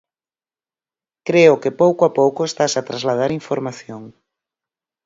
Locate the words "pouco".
1.81-2.01, 2.19-2.41